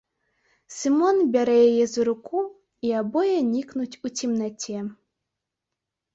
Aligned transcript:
Сымон 0.75 1.17
бярэ 1.33 1.55
яе 1.67 1.85
за 1.91 2.01
руку, 2.09 2.39
і 2.89 2.95
абое 3.01 3.37
нікнуць 3.53 3.99
у 4.09 4.13
цемнаце. 4.19 4.77